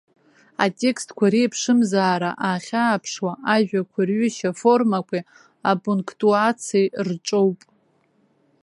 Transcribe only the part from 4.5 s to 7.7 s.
формақәеи апунктуациеи рҿоуп.